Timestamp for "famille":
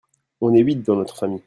1.15-1.39